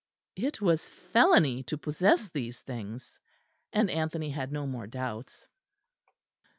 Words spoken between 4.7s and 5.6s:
doubts.